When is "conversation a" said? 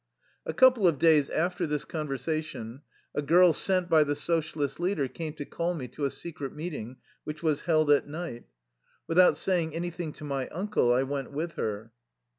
1.85-3.21